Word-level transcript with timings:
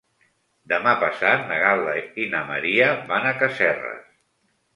Demà 0.71 0.93
passat 1.03 1.43
na 1.51 1.59
Gal·la 1.63 1.93
i 2.25 2.25
na 2.33 2.41
Maria 2.49 2.89
van 3.13 3.29
a 3.29 3.35
Casserres. 3.45 4.11